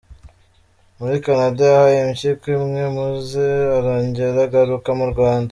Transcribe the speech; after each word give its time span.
Muri 0.99 1.15
Canada 1.25 1.61
yahawe 1.71 1.91
impyiko 2.03 2.45
imwe 2.57 2.83
maze 2.99 3.45
arongera 3.77 4.39
agaruka 4.47 4.89
mu 4.99 5.07
Rwanda. 5.11 5.39